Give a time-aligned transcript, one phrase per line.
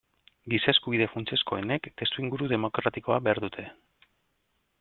[0.53, 3.71] Giza-eskubide funtsezkoenek testuinguru demokratikoa behar dute.